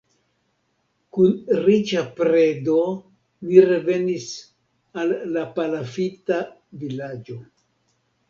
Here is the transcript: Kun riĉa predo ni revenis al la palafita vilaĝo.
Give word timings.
Kun 1.17 1.35
riĉa 1.65 2.01
predo 2.19 2.77
ni 3.49 3.61
revenis 3.67 4.25
al 5.01 5.13
la 5.35 5.43
palafita 5.59 6.39
vilaĝo. 6.85 7.37